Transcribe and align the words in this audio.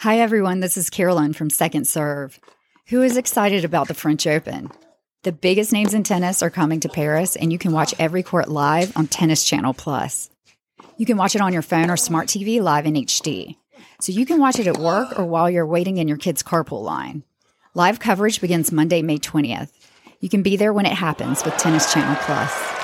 Hi, 0.00 0.18
everyone. 0.18 0.60
This 0.60 0.76
is 0.76 0.90
Carolyn 0.90 1.32
from 1.32 1.48
Second 1.48 1.86
Serve. 1.86 2.38
Who 2.88 3.00
is 3.00 3.16
excited 3.16 3.64
about 3.64 3.88
the 3.88 3.94
French 3.94 4.26
Open? 4.26 4.70
The 5.22 5.32
biggest 5.32 5.72
names 5.72 5.94
in 5.94 6.02
tennis 6.02 6.42
are 6.42 6.50
coming 6.50 6.80
to 6.80 6.90
Paris, 6.90 7.34
and 7.34 7.50
you 7.50 7.58
can 7.58 7.72
watch 7.72 7.94
every 7.98 8.22
court 8.22 8.48
live 8.48 8.94
on 8.94 9.06
Tennis 9.06 9.42
Channel 9.42 9.72
Plus. 9.72 10.28
You 10.98 11.06
can 11.06 11.16
watch 11.16 11.34
it 11.34 11.40
on 11.40 11.54
your 11.54 11.62
phone 11.62 11.88
or 11.88 11.96
smart 11.96 12.28
TV 12.28 12.60
live 12.60 12.84
in 12.84 12.92
HD. 12.92 13.56
So 13.98 14.12
you 14.12 14.26
can 14.26 14.38
watch 14.38 14.58
it 14.58 14.66
at 14.66 14.76
work 14.76 15.18
or 15.18 15.24
while 15.24 15.48
you're 15.48 15.66
waiting 15.66 15.96
in 15.96 16.08
your 16.08 16.18
kid's 16.18 16.42
carpool 16.42 16.82
line. 16.82 17.22
Live 17.72 17.98
coverage 17.98 18.42
begins 18.42 18.70
Monday, 18.70 19.00
May 19.00 19.16
20th. 19.16 19.70
You 20.20 20.28
can 20.28 20.42
be 20.42 20.58
there 20.58 20.74
when 20.74 20.84
it 20.84 20.92
happens 20.92 21.42
with 21.42 21.56
Tennis 21.56 21.90
Channel 21.90 22.16
Plus. 22.20 22.75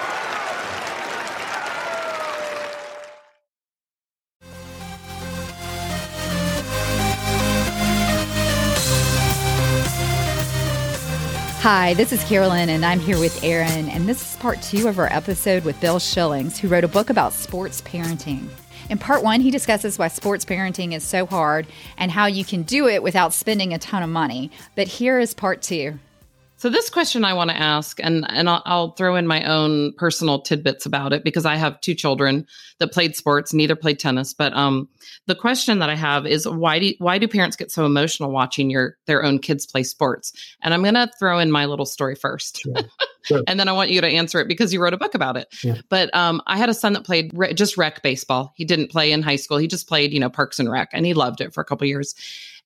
Hi, 11.62 11.94
this 11.94 12.12
is 12.12 12.24
Carolyn, 12.24 12.70
and 12.70 12.84
I'm 12.84 12.98
here 12.98 13.20
with 13.20 13.44
Aaron. 13.44 13.88
And 13.88 14.08
this 14.08 14.32
is 14.32 14.36
part 14.40 14.60
two 14.62 14.88
of 14.88 14.98
our 14.98 15.06
episode 15.12 15.64
with 15.64 15.80
Bill 15.80 16.00
Schillings, 16.00 16.58
who 16.58 16.66
wrote 16.66 16.82
a 16.82 16.88
book 16.88 17.08
about 17.08 17.32
sports 17.32 17.80
parenting. 17.82 18.48
In 18.90 18.98
part 18.98 19.22
one, 19.22 19.40
he 19.40 19.52
discusses 19.52 19.96
why 19.96 20.08
sports 20.08 20.44
parenting 20.44 20.92
is 20.92 21.04
so 21.04 21.24
hard 21.24 21.68
and 21.96 22.10
how 22.10 22.26
you 22.26 22.44
can 22.44 22.64
do 22.64 22.88
it 22.88 23.00
without 23.00 23.32
spending 23.32 23.72
a 23.72 23.78
ton 23.78 24.02
of 24.02 24.10
money. 24.10 24.50
But 24.74 24.88
here 24.88 25.20
is 25.20 25.34
part 25.34 25.62
two. 25.62 26.00
So 26.62 26.70
this 26.70 26.90
question 26.90 27.24
I 27.24 27.34
want 27.34 27.50
to 27.50 27.56
ask, 27.56 27.98
and 28.00 28.24
and 28.28 28.48
I'll, 28.48 28.62
I'll, 28.64 28.92
throw 28.92 29.16
in 29.16 29.26
my 29.26 29.42
own 29.42 29.94
personal 29.94 30.40
tidbits 30.40 30.86
about 30.86 31.12
it 31.12 31.24
because 31.24 31.44
I 31.44 31.56
have 31.56 31.80
two 31.80 31.92
children 31.92 32.46
that 32.78 32.92
played 32.92 33.16
sports, 33.16 33.52
neither 33.52 33.74
played 33.74 33.98
tennis. 33.98 34.32
But 34.32 34.52
um, 34.52 34.88
the 35.26 35.34
question 35.34 35.80
that 35.80 35.90
I 35.90 35.96
have 35.96 36.24
is 36.24 36.46
why 36.46 36.78
do 36.78 36.94
why 37.00 37.18
do 37.18 37.26
parents 37.26 37.56
get 37.56 37.72
so 37.72 37.84
emotional 37.84 38.30
watching 38.30 38.70
your 38.70 38.96
their 39.06 39.24
own 39.24 39.40
kids 39.40 39.66
play 39.66 39.82
sports? 39.82 40.32
And 40.60 40.72
I'm 40.72 40.82
going 40.82 40.94
to 40.94 41.10
throw 41.18 41.40
in 41.40 41.50
my 41.50 41.66
little 41.66 41.84
story 41.84 42.14
first, 42.14 42.60
sure. 42.60 42.74
Sure. 43.22 43.42
and 43.48 43.58
then 43.58 43.66
I 43.66 43.72
want 43.72 43.90
you 43.90 44.00
to 44.00 44.06
answer 44.06 44.38
it 44.38 44.46
because 44.46 44.72
you 44.72 44.80
wrote 44.80 44.94
a 44.94 44.98
book 44.98 45.16
about 45.16 45.36
it. 45.36 45.52
Yeah. 45.64 45.80
But 45.88 46.14
um, 46.14 46.40
I 46.46 46.58
had 46.58 46.68
a 46.68 46.74
son 46.74 46.92
that 46.92 47.04
played 47.04 47.32
re- 47.34 47.54
just 47.54 47.76
rec 47.76 48.04
baseball. 48.04 48.52
He 48.54 48.64
didn't 48.64 48.92
play 48.92 49.10
in 49.10 49.22
high 49.22 49.34
school. 49.34 49.58
He 49.58 49.66
just 49.66 49.88
played, 49.88 50.12
you 50.12 50.20
know, 50.20 50.30
Parks 50.30 50.60
and 50.60 50.70
Rec, 50.70 50.90
and 50.92 51.04
he 51.04 51.12
loved 51.12 51.40
it 51.40 51.52
for 51.52 51.60
a 51.60 51.64
couple 51.64 51.88
years. 51.88 52.14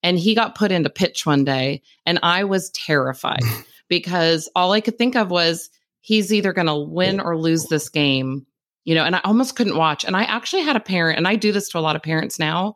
And 0.03 0.19
he 0.19 0.35
got 0.35 0.55
put 0.55 0.71
into 0.71 0.91
pitch 0.91 1.25
one 1.25 1.45
day, 1.45 1.81
and 2.05 2.19
I 2.23 2.45
was 2.45 2.69
terrified. 2.73 3.41
because 3.89 4.49
all 4.55 4.73
I 4.73 4.81
could 4.81 4.99
think 4.99 5.17
of 5.17 5.31
was 5.31 5.71
he's 6.01 6.33
either 6.33 6.53
going 6.53 6.67
to 6.69 6.77
win 6.77 7.21
or 7.21 7.37
lose 7.37 7.65
this 7.65 7.89
game, 7.89 8.47
you 8.85 8.95
know, 8.95 9.05
and 9.05 9.17
I 9.17 9.21
almost 9.25 9.57
couldn't 9.57 9.77
watch. 9.77 10.05
And 10.05 10.17
I 10.17 10.25
actually 10.25 10.63
had 10.63 10.77
a 10.77 10.81
parent, 10.81 11.19
and 11.19 11.27
I 11.27 11.37
do 11.37 11.53
this 11.53 11.69
to 11.71 11.79
a 11.79 11.81
lot 11.81 11.97
of 11.97 12.03
parents 12.03 12.39
now. 12.39 12.75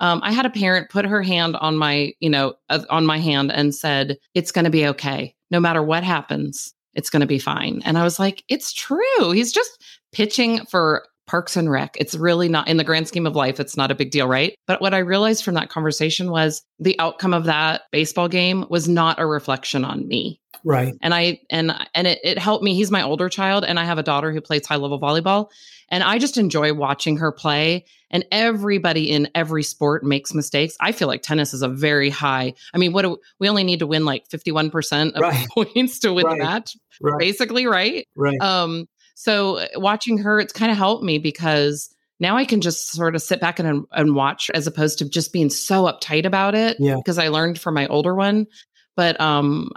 Um, 0.00 0.20
I 0.24 0.32
had 0.32 0.46
a 0.46 0.50
parent 0.50 0.88
put 0.88 1.04
her 1.04 1.22
hand 1.22 1.56
on 1.56 1.76
my, 1.76 2.12
you 2.20 2.30
know, 2.30 2.54
uh, 2.70 2.82
on 2.88 3.04
my 3.04 3.18
hand 3.18 3.52
and 3.52 3.74
said, 3.74 4.16
It's 4.34 4.50
going 4.50 4.64
to 4.64 4.70
be 4.70 4.86
okay. 4.86 5.34
No 5.50 5.60
matter 5.60 5.82
what 5.82 6.04
happens, 6.04 6.74
it's 6.94 7.10
going 7.10 7.20
to 7.20 7.26
be 7.26 7.38
fine. 7.38 7.82
And 7.84 7.98
I 7.98 8.02
was 8.02 8.18
like, 8.18 8.42
It's 8.48 8.72
true. 8.72 9.30
He's 9.30 9.52
just 9.52 9.84
pitching 10.12 10.64
for 10.66 11.04
Parks 11.30 11.56
and 11.56 11.70
Rec. 11.70 11.96
It's 11.96 12.16
really 12.16 12.48
not 12.48 12.66
in 12.66 12.76
the 12.76 12.82
grand 12.82 13.06
scheme 13.06 13.24
of 13.24 13.36
life, 13.36 13.60
it's 13.60 13.76
not 13.76 13.92
a 13.92 13.94
big 13.94 14.10
deal, 14.10 14.26
right? 14.26 14.56
But 14.66 14.80
what 14.80 14.94
I 14.94 14.98
realized 14.98 15.44
from 15.44 15.54
that 15.54 15.68
conversation 15.68 16.28
was 16.32 16.62
the 16.80 16.98
outcome 16.98 17.32
of 17.32 17.44
that 17.44 17.82
baseball 17.92 18.26
game 18.26 18.66
was 18.68 18.88
not 18.88 19.20
a 19.20 19.26
reflection 19.26 19.84
on 19.84 20.08
me. 20.08 20.40
Right. 20.64 20.92
And 21.00 21.14
I 21.14 21.38
and 21.48 21.72
and 21.94 22.08
it, 22.08 22.18
it 22.24 22.36
helped 22.36 22.64
me. 22.64 22.74
He's 22.74 22.90
my 22.90 23.02
older 23.02 23.28
child, 23.28 23.64
and 23.64 23.78
I 23.78 23.84
have 23.84 23.96
a 23.96 24.02
daughter 24.02 24.32
who 24.32 24.40
plays 24.40 24.66
high 24.66 24.74
level 24.74 25.00
volleyball. 25.00 25.50
And 25.88 26.02
I 26.02 26.18
just 26.18 26.36
enjoy 26.36 26.74
watching 26.74 27.18
her 27.18 27.30
play. 27.30 27.84
And 28.10 28.24
everybody 28.32 29.10
in 29.10 29.28
every 29.34 29.62
sport 29.62 30.02
makes 30.02 30.34
mistakes. 30.34 30.76
I 30.80 30.90
feel 30.90 31.06
like 31.06 31.22
tennis 31.22 31.54
is 31.54 31.62
a 31.62 31.68
very 31.68 32.10
high. 32.10 32.54
I 32.74 32.78
mean, 32.78 32.92
what 32.92 33.02
do, 33.02 33.18
we 33.38 33.48
only 33.48 33.62
need 33.62 33.80
to 33.80 33.86
win 33.86 34.04
like 34.04 34.28
51% 34.28 35.12
of 35.12 35.20
right. 35.20 35.46
points 35.54 36.00
to 36.00 36.12
win 36.12 36.26
right. 36.26 36.38
the 36.38 36.44
match, 36.44 36.76
right. 37.00 37.18
basically, 37.18 37.66
right? 37.66 38.08
Right. 38.16 38.40
Um, 38.40 38.88
so 39.20 39.58
uh, 39.58 39.66
watching 39.74 40.16
her, 40.16 40.40
it's 40.40 40.54
kind 40.54 40.72
of 40.72 40.78
helped 40.78 41.04
me 41.04 41.18
because 41.18 41.94
now 42.20 42.38
I 42.38 42.46
can 42.46 42.62
just 42.62 42.88
sort 42.88 43.14
of 43.14 43.20
sit 43.20 43.38
back 43.38 43.58
and, 43.58 43.84
and 43.92 44.14
watch 44.14 44.50
as 44.54 44.66
opposed 44.66 45.00
to 45.00 45.08
just 45.10 45.30
being 45.30 45.50
so 45.50 45.84
uptight 45.84 46.24
about 46.24 46.54
it. 46.54 46.78
Yeah. 46.80 46.96
Because 46.96 47.18
I 47.18 47.28
learned 47.28 47.60
from 47.60 47.74
my 47.74 47.86
older 47.88 48.14
one. 48.14 48.46
But 48.96 49.20
um, 49.20 49.72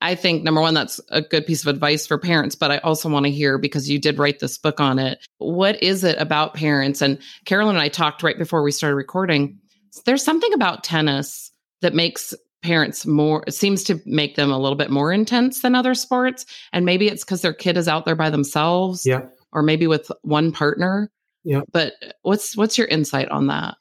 I 0.00 0.14
think 0.14 0.44
number 0.44 0.62
one, 0.62 0.72
that's 0.72 0.98
a 1.10 1.20
good 1.20 1.44
piece 1.44 1.60
of 1.60 1.68
advice 1.68 2.06
for 2.06 2.16
parents. 2.16 2.54
But 2.54 2.70
I 2.70 2.78
also 2.78 3.10
want 3.10 3.26
to 3.26 3.30
hear 3.30 3.58
because 3.58 3.90
you 3.90 3.98
did 3.98 4.18
write 4.18 4.38
this 4.38 4.56
book 4.56 4.80
on 4.80 4.98
it. 4.98 5.18
What 5.36 5.82
is 5.82 6.02
it 6.02 6.16
about 6.18 6.54
parents? 6.54 7.02
And 7.02 7.18
Carolyn 7.44 7.76
and 7.76 7.82
I 7.82 7.88
talked 7.88 8.22
right 8.22 8.38
before 8.38 8.62
we 8.62 8.72
started 8.72 8.96
recording. 8.96 9.58
There's 10.06 10.24
something 10.24 10.54
about 10.54 10.84
tennis 10.84 11.52
that 11.82 11.94
makes 11.94 12.32
parents 12.62 13.06
more 13.06 13.44
seems 13.48 13.84
to 13.84 14.00
make 14.06 14.36
them 14.36 14.50
a 14.50 14.58
little 14.58 14.76
bit 14.76 14.90
more 14.90 15.12
intense 15.12 15.60
than 15.60 15.74
other 15.74 15.94
sports 15.94 16.46
and 16.72 16.84
maybe 16.84 17.08
it's 17.08 17.24
because 17.24 17.42
their 17.42 17.52
kid 17.52 17.76
is 17.76 17.88
out 17.88 18.04
there 18.04 18.16
by 18.16 18.30
themselves 18.30 19.04
yeah. 19.06 19.22
or 19.52 19.62
maybe 19.62 19.86
with 19.86 20.10
one 20.22 20.52
partner. 20.52 21.10
Yeah. 21.44 21.60
But 21.70 21.92
what's 22.22 22.56
what's 22.56 22.76
your 22.76 22.88
insight 22.88 23.28
on 23.28 23.46
that? 23.46 23.76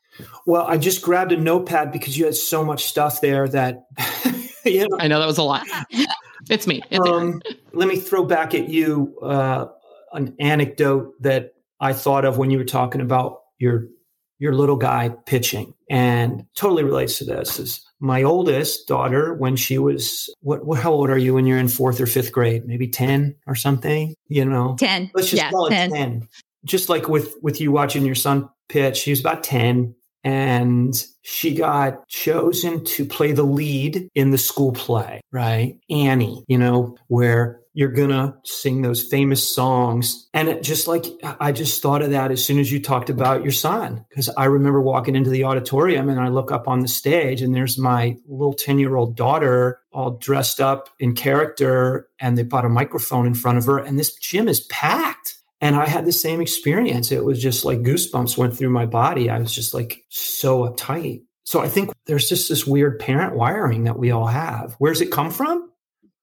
Well 0.45 0.65
i 0.67 0.77
just 0.77 1.01
grabbed 1.01 1.31
a 1.31 1.37
notepad 1.37 1.91
because 1.91 2.17
you 2.17 2.25
had 2.25 2.35
so 2.35 2.63
much 2.63 2.85
stuff 2.85 3.21
there 3.21 3.47
that 3.49 3.83
you 4.65 4.87
know, 4.87 4.97
i 4.99 5.07
know 5.07 5.19
that 5.19 5.27
was 5.27 5.37
a 5.37 5.43
lot. 5.43 5.65
It's 6.47 6.67
me. 6.67 6.83
It's 6.91 7.09
um, 7.09 7.41
let 7.73 7.87
me 7.87 7.95
throw 7.95 8.23
back 8.23 8.53
at 8.53 8.69
you 8.69 9.17
uh, 9.23 9.65
an 10.13 10.35
anecdote 10.39 11.13
that 11.21 11.53
i 11.79 11.91
thought 11.91 12.23
of 12.23 12.37
when 12.37 12.51
you 12.51 12.59
were 12.59 12.65
talking 12.65 13.01
about 13.01 13.39
your 13.57 13.87
your 14.39 14.53
little 14.53 14.75
guy 14.75 15.09
pitching. 15.25 15.73
And 15.89 16.45
totally 16.55 16.83
relates 16.83 17.17
to 17.19 17.25
this 17.25 17.59
is 17.59 17.85
my 17.99 18.23
oldest 18.23 18.87
daughter 18.87 19.33
when 19.33 19.55
she 19.55 19.77
was 19.77 20.33
what, 20.41 20.65
what 20.65 20.79
how 20.79 20.91
old 20.91 21.09
are 21.09 21.17
you 21.17 21.33
when 21.35 21.45
you're 21.45 21.57
in 21.57 21.67
fourth 21.67 22.01
or 22.01 22.07
fifth 22.07 22.31
grade? 22.31 22.65
Maybe 22.65 22.87
10 22.87 23.35
or 23.47 23.55
something 23.55 24.15
you 24.27 24.45
know? 24.45 24.75
10 24.79 25.11
let's 25.13 25.29
just 25.29 25.41
yeah, 25.41 25.51
call 25.51 25.67
it 25.67 25.71
10. 25.71 25.91
10 25.91 26.27
just 26.65 26.89
like 26.89 27.07
with 27.07 27.35
with 27.41 27.61
you 27.61 27.71
watching 27.71 28.05
your 28.05 28.15
son 28.15 28.49
pitch 28.69 29.03
he 29.03 29.11
was 29.11 29.19
about 29.19 29.43
10 29.43 29.95
and 30.23 31.05
she 31.21 31.53
got 31.53 32.07
chosen 32.07 32.83
to 32.83 33.05
play 33.05 33.31
the 33.31 33.43
lead 33.43 34.09
in 34.15 34.31
the 34.31 34.37
school 34.37 34.71
play 34.71 35.21
right? 35.31 35.77
Annie 35.89 36.43
you 36.47 36.57
know 36.57 36.97
where 37.07 37.61
you're 37.75 37.89
gonna 37.89 38.35
sing 38.45 38.81
those 38.81 39.03
famous 39.03 39.47
songs. 39.53 40.27
And 40.33 40.47
it 40.47 40.63
just 40.63 40.87
like 40.87 41.05
I 41.39 41.51
just 41.51 41.81
thought 41.81 42.01
of 42.01 42.11
that 42.11 42.31
as 42.31 42.43
soon 42.43 42.57
as 42.57 42.71
you 42.71 42.81
talked 42.81 43.09
about 43.09 43.43
your 43.43 43.51
son. 43.51 44.05
Because 44.09 44.29
I 44.29 44.45
remember 44.45 44.81
walking 44.81 45.15
into 45.15 45.29
the 45.29 45.43
auditorium 45.43 46.09
and 46.09 46.19
I 46.19 46.29
look 46.29 46.51
up 46.51 46.67
on 46.67 46.79
the 46.79 46.87
stage 46.87 47.41
and 47.41 47.53
there's 47.53 47.77
my 47.77 48.17
little 48.27 48.55
10-year-old 48.55 49.17
daughter 49.17 49.81
all 49.91 50.17
dressed 50.17 50.59
up 50.59 50.89
in 50.99 51.15
character, 51.15 52.07
and 52.19 52.37
they 52.37 52.43
bought 52.43 52.65
a 52.65 52.69
microphone 52.69 53.27
in 53.27 53.33
front 53.33 53.57
of 53.57 53.65
her, 53.65 53.77
and 53.77 53.99
this 53.99 54.15
gym 54.15 54.47
is 54.47 54.61
packed. 54.61 55.35
And 55.61 55.75
I 55.75 55.85
had 55.85 56.05
the 56.05 56.11
same 56.11 56.41
experience. 56.41 57.11
It 57.11 57.23
was 57.23 57.41
just 57.41 57.63
like 57.63 57.79
goosebumps 57.79 58.37
went 58.37 58.57
through 58.57 58.69
my 58.69 58.85
body. 58.85 59.29
I 59.29 59.39
was 59.39 59.53
just 59.53 59.73
like 59.73 60.03
so 60.09 60.67
uptight. 60.67 61.23
So 61.43 61.61
I 61.61 61.69
think 61.69 61.91
there's 62.07 62.27
just 62.27 62.49
this 62.49 62.65
weird 62.67 62.99
parent 62.99 63.35
wiring 63.35 63.85
that 63.85 63.97
we 63.97 64.11
all 64.11 64.27
have. 64.27 64.75
Where's 64.79 65.01
it 65.01 65.11
come 65.11 65.31
from? 65.31 65.71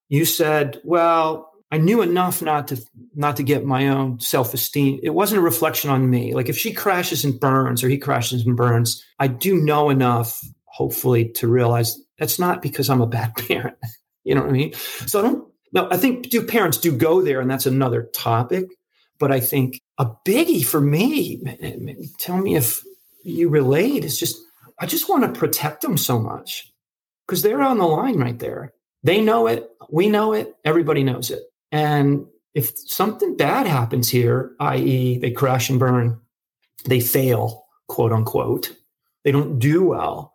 You 0.09 0.25
said, 0.25 0.79
well, 0.83 1.51
I 1.71 1.77
knew 1.77 2.03
enough 2.03 2.41
not 2.41 2.67
to 2.67 2.79
not 3.15 3.37
to 3.37 3.43
get 3.43 3.65
my 3.65 3.87
own 3.87 4.19
self-esteem. 4.19 4.99
It 5.01 5.09
wasn't 5.09 5.39
a 5.39 5.43
reflection 5.43 5.89
on 5.89 6.07
me. 6.07 6.35
Like 6.35 6.47
if 6.47 6.57
she 6.57 6.71
crashes 6.71 7.25
and 7.25 7.39
burns 7.39 7.83
or 7.83 7.89
he 7.89 7.97
crashes 7.97 8.45
and 8.45 8.55
burns, 8.55 9.03
I 9.17 9.27
do 9.27 9.55
know 9.55 9.89
enough, 9.89 10.39
hopefully, 10.65 11.29
to 11.29 11.47
realize 11.47 11.99
that's 12.19 12.37
not 12.37 12.61
because 12.61 12.91
I'm 12.91 13.01
a 13.01 13.07
bad 13.07 13.35
parent. 13.47 13.77
you 14.23 14.35
know 14.35 14.41
what 14.41 14.51
I 14.51 14.53
mean? 14.53 14.73
So 15.07 15.19
I 15.19 15.21
don't 15.23 15.47
no, 15.73 15.87
I 15.89 15.97
think 15.97 16.29
do 16.29 16.45
parents 16.45 16.77
do 16.77 16.95
go 16.95 17.21
there, 17.21 17.41
and 17.41 17.49
that's 17.49 17.65
another 17.65 18.03
topic. 18.13 18.65
But 19.19 19.31
I 19.31 19.39
think 19.39 19.81
a 19.97 20.07
biggie 20.25 20.65
for 20.65 20.79
me, 20.79 21.41
tell 22.19 22.37
me 22.37 22.55
if 22.55 22.83
you 23.23 23.49
relate, 23.49 24.05
is 24.05 24.19
just 24.19 24.37
I 24.79 24.85
just 24.85 25.09
want 25.09 25.23
to 25.23 25.39
protect 25.39 25.81
them 25.81 25.97
so 25.97 26.19
much 26.19 26.71
because 27.25 27.41
they're 27.41 27.61
on 27.61 27.79
the 27.79 27.87
line 27.87 28.19
right 28.19 28.37
there. 28.37 28.72
They 29.03 29.21
know 29.21 29.47
it. 29.47 29.69
We 29.89 30.09
know 30.09 30.33
it. 30.33 30.55
Everybody 30.63 31.03
knows 31.03 31.29
it. 31.29 31.43
And 31.71 32.25
if 32.53 32.77
something 32.77 33.35
bad 33.35 33.67
happens 33.67 34.09
here, 34.09 34.55
i.e., 34.59 35.17
they 35.17 35.31
crash 35.31 35.69
and 35.69 35.79
burn, 35.79 36.19
they 36.85 36.99
fail, 36.99 37.65
quote 37.87 38.11
unquote, 38.11 38.75
they 39.23 39.31
don't 39.31 39.59
do 39.59 39.83
well, 39.83 40.33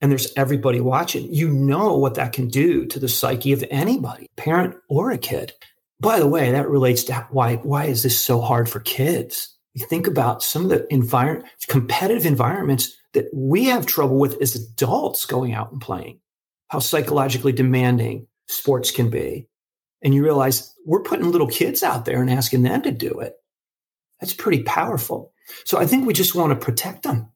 and 0.00 0.10
there's 0.10 0.32
everybody 0.36 0.80
watching, 0.80 1.32
you 1.32 1.48
know 1.48 1.96
what 1.96 2.14
that 2.14 2.32
can 2.32 2.48
do 2.48 2.86
to 2.86 2.98
the 2.98 3.08
psyche 3.08 3.52
of 3.52 3.64
anybody, 3.70 4.28
parent 4.36 4.76
or 4.88 5.10
a 5.10 5.18
kid. 5.18 5.52
By 6.00 6.20
the 6.20 6.28
way, 6.28 6.52
that 6.52 6.68
relates 6.68 7.02
to 7.04 7.26
why 7.30 7.56
why 7.56 7.86
is 7.86 8.04
this 8.04 8.18
so 8.18 8.40
hard 8.40 8.68
for 8.68 8.80
kids? 8.80 9.56
You 9.74 9.84
think 9.86 10.06
about 10.06 10.42
some 10.42 10.62
of 10.62 10.70
the 10.70 10.92
environment, 10.92 11.48
competitive 11.68 12.24
environments 12.24 12.96
that 13.14 13.26
we 13.34 13.64
have 13.64 13.86
trouble 13.86 14.18
with 14.18 14.40
as 14.40 14.54
adults 14.54 15.26
going 15.26 15.52
out 15.52 15.72
and 15.72 15.80
playing 15.80 16.20
how 16.68 16.78
psychologically 16.78 17.52
demanding 17.52 18.26
sports 18.46 18.90
can 18.90 19.10
be. 19.10 19.48
And 20.02 20.14
you 20.14 20.22
realize 20.22 20.74
we're 20.86 21.02
putting 21.02 21.30
little 21.30 21.48
kids 21.48 21.82
out 21.82 22.04
there 22.04 22.20
and 22.20 22.30
asking 22.30 22.62
them 22.62 22.82
to 22.82 22.90
do 22.90 23.20
it. 23.20 23.34
That's 24.20 24.34
pretty 24.34 24.62
powerful. 24.62 25.32
So 25.64 25.78
I 25.78 25.86
think 25.86 26.06
we 26.06 26.12
just 26.12 26.34
want 26.34 26.50
to 26.50 26.64
protect 26.64 27.02
them. 27.02 27.28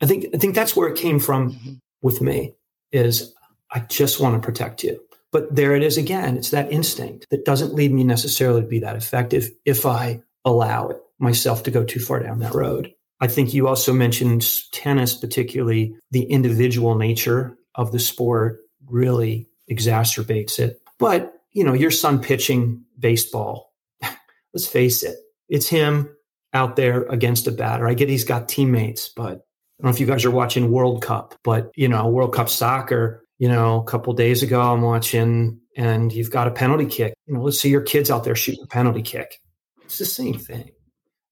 I 0.00 0.06
think 0.06 0.26
I 0.34 0.38
think 0.38 0.54
that's 0.54 0.76
where 0.76 0.88
it 0.88 0.96
came 0.96 1.18
from. 1.18 1.52
Mm-hmm. 1.52 1.72
with 2.02 2.20
me 2.20 2.54
is 2.92 3.34
I 3.70 3.80
just 3.80 4.20
want 4.20 4.40
to 4.40 4.46
protect 4.46 4.82
you. 4.84 5.00
But 5.30 5.54
there 5.54 5.74
it 5.74 5.82
is 5.82 5.98
again. 5.98 6.36
It's 6.38 6.50
that 6.50 6.72
instinct 6.72 7.26
that 7.30 7.44
doesn't 7.44 7.74
lead 7.74 7.92
me 7.92 8.04
necessarily 8.04 8.62
to 8.62 8.66
be 8.66 8.78
that 8.78 8.96
effective 8.96 9.50
if 9.66 9.84
I 9.84 10.22
allow 10.44 10.88
it 10.88 10.96
myself 11.18 11.64
to 11.64 11.70
go 11.70 11.84
too 11.84 12.00
far 12.00 12.22
down 12.22 12.38
that 12.38 12.54
road. 12.54 12.94
I 13.20 13.26
think 13.26 13.52
you 13.52 13.68
also 13.68 13.92
mentioned 13.92 14.46
tennis, 14.72 15.14
particularly 15.14 15.94
the 16.10 16.22
individual 16.22 16.94
nature 16.94 17.58
of 17.74 17.92
the 17.92 17.98
sport 17.98 18.60
really 18.90 19.48
exacerbates 19.70 20.58
it. 20.58 20.80
But, 20.98 21.32
you 21.52 21.64
know, 21.64 21.74
your 21.74 21.90
son 21.90 22.20
pitching 22.20 22.84
baseball, 22.98 23.72
let's 24.54 24.66
face 24.66 25.02
it, 25.02 25.16
it's 25.48 25.68
him 25.68 26.14
out 26.52 26.76
there 26.76 27.02
against 27.04 27.46
a 27.46 27.52
batter. 27.52 27.88
I 27.88 27.94
get 27.94 28.08
he's 28.08 28.24
got 28.24 28.48
teammates, 28.48 29.08
but 29.08 29.22
I 29.22 29.82
don't 29.82 29.84
know 29.84 29.90
if 29.90 30.00
you 30.00 30.06
guys 30.06 30.24
are 30.24 30.30
watching 30.30 30.70
World 30.70 31.02
Cup, 31.02 31.34
but, 31.44 31.70
you 31.76 31.88
know, 31.88 32.08
World 32.08 32.34
Cup 32.34 32.48
soccer, 32.48 33.24
you 33.38 33.48
know, 33.48 33.80
a 33.80 33.84
couple 33.84 34.12
days 34.12 34.42
ago 34.42 34.60
I'm 34.60 34.82
watching 34.82 35.60
and 35.76 36.12
you've 36.12 36.30
got 36.30 36.48
a 36.48 36.52
penalty 36.52 36.86
kick. 36.86 37.14
You 37.26 37.34
know, 37.34 37.42
let's 37.42 37.60
see 37.60 37.68
your 37.68 37.82
kids 37.82 38.10
out 38.10 38.24
there 38.24 38.34
shooting 38.34 38.64
a 38.64 38.66
penalty 38.66 39.02
kick. 39.02 39.40
It's 39.84 39.98
the 39.98 40.04
same 40.04 40.38
thing. 40.38 40.70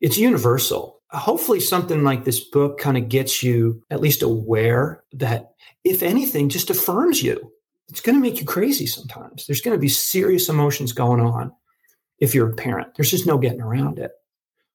It's 0.01 0.17
universal. 0.17 0.96
Hopefully, 1.11 1.61
something 1.61 2.03
like 2.03 2.25
this 2.25 2.41
book 2.41 2.79
kind 2.79 2.97
of 2.97 3.09
gets 3.09 3.43
you 3.43 3.83
at 3.91 4.01
least 4.01 4.23
aware 4.23 5.05
that, 5.13 5.53
if 5.85 6.03
anything, 6.03 6.49
just 6.49 6.71
affirms 6.71 7.23
you. 7.23 7.53
It's 7.89 8.01
going 8.01 8.17
to 8.17 8.23
make 8.23 8.41
you 8.41 8.47
crazy 8.47 8.87
sometimes. 8.87 9.47
There's 9.47 9.61
going 9.61 9.77
to 9.77 9.81
be 9.81 9.89
serious 9.89 10.49
emotions 10.49 10.93
going 10.93 11.21
on 11.21 11.53
if 12.19 12.35
you're 12.35 12.51
a 12.51 12.55
parent. 12.55 12.95
There's 12.97 13.11
just 13.11 13.27
no 13.27 13.39
getting 13.39 13.61
around 13.61 13.99
it. 13.99 14.13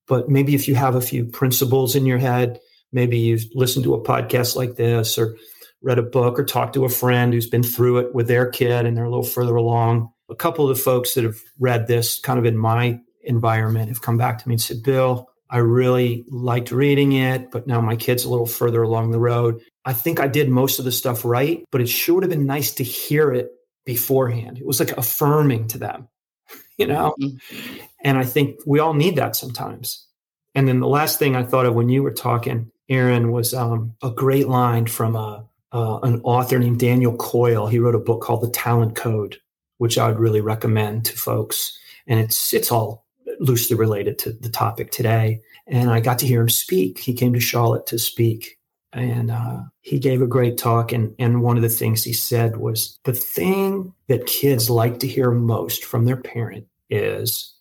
But 0.07 0.29
maybe 0.29 0.55
if 0.55 0.67
you 0.67 0.75
have 0.75 0.95
a 0.95 1.01
few 1.01 1.25
principles 1.25 1.95
in 1.95 2.05
your 2.05 2.17
head, 2.17 2.59
maybe 2.91 3.17
you've 3.17 3.45
listened 3.53 3.83
to 3.85 3.93
a 3.93 4.03
podcast 4.03 4.55
like 4.55 4.75
this 4.75 5.17
or 5.17 5.35
read 5.81 5.99
a 5.99 6.03
book 6.03 6.39
or 6.39 6.45
talked 6.45 6.73
to 6.75 6.85
a 6.85 6.89
friend 6.89 7.33
who's 7.33 7.49
been 7.49 7.63
through 7.63 7.97
it 7.99 8.13
with 8.13 8.27
their 8.27 8.49
kid 8.49 8.85
and 8.85 8.95
they're 8.95 9.05
a 9.05 9.09
little 9.09 9.23
further 9.23 9.55
along. 9.55 10.11
A 10.29 10.35
couple 10.35 10.69
of 10.69 10.75
the 10.75 10.81
folks 10.81 11.13
that 11.13 11.23
have 11.23 11.39
read 11.59 11.87
this 11.87 12.19
kind 12.19 12.39
of 12.39 12.45
in 12.45 12.57
my 12.57 12.99
environment 13.23 13.89
have 13.89 14.01
come 14.01 14.17
back 14.17 14.37
to 14.39 14.47
me 14.47 14.55
and 14.55 14.61
said, 14.61 14.83
Bill, 14.83 15.30
I 15.51 15.57
really 15.57 16.23
liked 16.29 16.71
reading 16.71 17.11
it, 17.11 17.51
but 17.51 17.67
now 17.67 17.81
my 17.81 17.97
kid's 17.97 18.23
a 18.23 18.29
little 18.29 18.45
further 18.45 18.81
along 18.81 19.11
the 19.11 19.19
road. 19.19 19.61
I 19.83 19.91
think 19.91 20.21
I 20.21 20.27
did 20.27 20.47
most 20.47 20.79
of 20.79 20.85
the 20.85 20.93
stuff 20.93 21.25
right, 21.25 21.65
but 21.71 21.81
it 21.81 21.87
sure 21.87 22.15
would 22.15 22.23
have 22.23 22.29
been 22.29 22.45
nice 22.45 22.71
to 22.75 22.85
hear 22.85 23.33
it 23.33 23.51
beforehand. 23.85 24.59
It 24.59 24.65
was 24.65 24.79
like 24.79 24.97
affirming 24.97 25.67
to 25.67 25.77
them, 25.77 26.07
you 26.77 26.87
know? 26.87 27.13
Mm-hmm. 27.21 27.77
And 28.05 28.17
I 28.17 28.23
think 28.23 28.59
we 28.65 28.79
all 28.79 28.93
need 28.93 29.17
that 29.17 29.35
sometimes. 29.35 30.07
And 30.55 30.69
then 30.69 30.79
the 30.79 30.87
last 30.87 31.19
thing 31.19 31.35
I 31.35 31.43
thought 31.43 31.65
of 31.65 31.75
when 31.75 31.89
you 31.89 32.01
were 32.01 32.13
talking, 32.13 32.71
Aaron, 32.87 33.31
was 33.31 33.53
um, 33.53 33.93
a 34.01 34.09
great 34.09 34.47
line 34.47 34.85
from 34.85 35.17
a, 35.17 35.45
uh, 35.73 35.99
an 35.99 36.21
author 36.23 36.59
named 36.59 36.79
Daniel 36.79 37.15
Coyle. 37.15 37.67
He 37.67 37.79
wrote 37.79 37.95
a 37.95 37.99
book 37.99 38.21
called 38.21 38.41
The 38.41 38.49
Talent 38.49 38.95
Code, 38.95 39.37
which 39.79 39.97
I 39.97 40.07
would 40.07 40.19
really 40.19 40.41
recommend 40.41 41.05
to 41.05 41.13
folks. 41.13 41.77
And 42.07 42.19
it's 42.19 42.53
it's 42.53 42.71
all 42.71 43.00
loosely 43.39 43.75
related 43.75 44.19
to 44.19 44.33
the 44.33 44.49
topic 44.49 44.91
today. 44.91 45.41
And 45.67 45.89
I 45.89 45.99
got 45.99 46.19
to 46.19 46.27
hear 46.27 46.41
him 46.41 46.49
speak. 46.49 46.99
He 46.99 47.13
came 47.13 47.33
to 47.33 47.39
Charlotte 47.39 47.85
to 47.87 47.99
speak, 47.99 48.57
and 48.93 49.31
uh, 49.31 49.61
he 49.81 49.99
gave 49.99 50.21
a 50.21 50.27
great 50.27 50.57
talk. 50.57 50.91
And 50.91 51.15
and 51.19 51.41
one 51.41 51.57
of 51.57 51.63
the 51.63 51.69
things 51.69 52.03
he 52.03 52.13
said 52.13 52.57
was 52.57 52.99
the 53.03 53.13
thing 53.13 53.93
that 54.07 54.25
kids 54.25 54.69
like 54.69 54.99
to 54.99 55.07
hear 55.07 55.31
most 55.31 55.85
from 55.85 56.05
their 56.05 56.17
parent 56.17 56.67
is, 56.89 57.53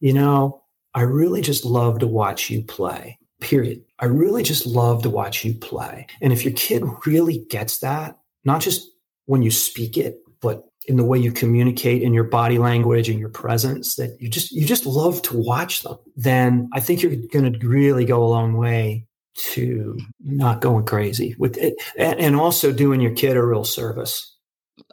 you 0.00 0.12
know, 0.12 0.62
I 0.94 1.02
really 1.02 1.40
just 1.40 1.64
love 1.64 1.98
to 2.00 2.06
watch 2.06 2.50
you 2.50 2.62
play 2.62 3.18
period. 3.40 3.82
I 3.98 4.06
really 4.06 4.42
just 4.42 4.66
love 4.66 5.02
to 5.02 5.10
watch 5.10 5.44
you 5.44 5.54
play. 5.54 6.06
And 6.20 6.32
if 6.32 6.44
your 6.44 6.54
kid 6.54 6.82
really 7.06 7.44
gets 7.48 7.78
that, 7.78 8.18
not 8.44 8.60
just 8.60 8.88
when 9.26 9.42
you 9.42 9.50
speak 9.50 9.96
it, 9.96 10.18
but 10.40 10.64
in 10.88 10.96
the 10.96 11.04
way 11.04 11.18
you 11.18 11.32
communicate 11.32 12.02
in 12.02 12.14
your 12.14 12.24
body 12.24 12.58
language 12.58 13.08
and 13.08 13.18
your 13.18 13.28
presence 13.28 13.96
that 13.96 14.16
you 14.20 14.28
just 14.28 14.52
you 14.52 14.64
just 14.64 14.86
love 14.86 15.20
to 15.22 15.36
watch 15.36 15.82
them 15.82 15.96
then 16.16 16.68
i 16.72 16.80
think 16.80 17.02
you're 17.02 17.16
going 17.32 17.52
to 17.52 17.66
really 17.66 18.04
go 18.04 18.22
a 18.22 18.26
long 18.26 18.54
way 18.54 19.06
to 19.34 19.98
not 20.22 20.60
going 20.60 20.84
crazy 20.84 21.34
with 21.38 21.56
it 21.58 21.74
and 21.98 22.36
also 22.36 22.72
doing 22.72 23.00
your 23.00 23.12
kid 23.12 23.36
a 23.36 23.44
real 23.44 23.64
service 23.64 24.34